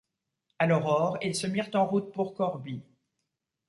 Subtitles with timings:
[0.57, 2.81] À l'aurore, ils se mirent en route pour Corbie.